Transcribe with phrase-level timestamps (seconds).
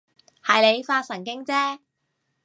[0.43, 1.77] 係你發神經啫